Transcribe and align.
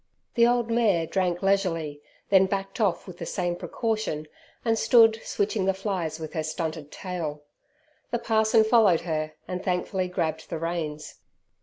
The 0.33 0.47
old 0.47 0.71
mare 0.71 1.05
drank 1.05 1.43
leisurely, 1.43 2.01
then 2.29 2.47
backed 2.47 2.81
off 2.81 3.05
with 3.05 3.19
the 3.19 3.25
same 3.27 3.55
precaution, 3.55 4.27
and 4.65 4.75
stood 4.79 5.21
switching 5.23 5.65
the 5.65 5.75
flies 5.75 6.19
with 6.19 6.33
her 6.33 6.41
stunted 6.41 6.91
tail. 6.91 7.43
The 8.09 8.17
parson 8.17 8.63
followed 8.63 9.01
her 9.01 9.33
and 9.47 9.63
thankfully 9.63 10.07
grabbed 10.07 10.49
the 10.49 10.57
reins. 10.57 11.19